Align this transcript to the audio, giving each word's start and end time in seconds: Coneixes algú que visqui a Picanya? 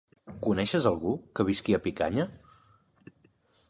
Coneixes 0.45 0.87
algú 0.93 1.13
que 1.41 1.47
visqui 1.51 1.79
a 1.79 1.83
Picanya? 1.87 2.29